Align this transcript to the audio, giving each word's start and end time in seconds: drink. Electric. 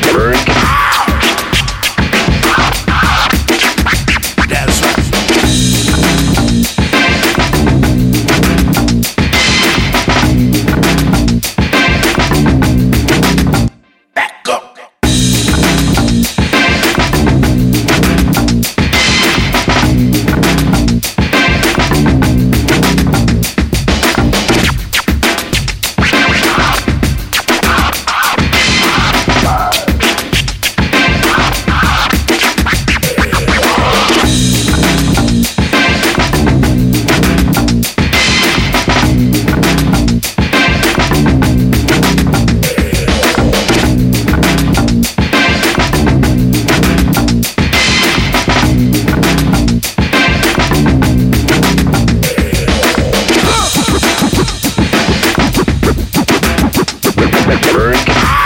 drink. 0.00 0.73
Electric. 57.54 58.43